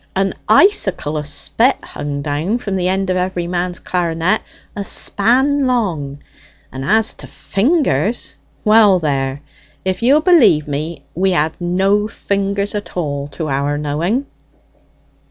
An 0.15 0.33
icicle 0.49 1.15
o' 1.15 1.21
spet 1.21 1.77
hung 1.83 2.23
down 2.23 2.57
from 2.57 2.75
the 2.75 2.87
end 2.87 3.11
of 3.11 3.17
every 3.17 3.45
man's 3.45 3.79
clar'net 3.79 4.39
a 4.75 4.83
span 4.83 5.67
long; 5.67 6.23
and 6.71 6.83
as 6.83 7.13
to 7.13 7.27
fingers 7.27 8.35
well, 8.65 8.97
there, 8.97 9.43
if 9.85 10.01
ye'll 10.01 10.19
believe 10.21 10.67
me, 10.67 11.03
we 11.13 11.29
had 11.33 11.53
no 11.59 12.07
fingers 12.07 12.73
at 12.73 12.97
all, 12.97 13.27
to 13.27 13.47
our 13.47 13.77
knowing." 13.77 14.25